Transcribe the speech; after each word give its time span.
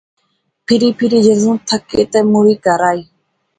پھری 0.65 0.89
پھری 0.97 1.19
جذوں 1.25 1.55
تھکے 1.67 2.01
تے 2.11 2.19
مُڑی 2.31 2.55
کہرا 2.63 2.89
آئے 2.93 3.01